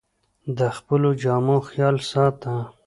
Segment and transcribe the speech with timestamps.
[0.57, 2.53] د خپلو جامو خیال ساته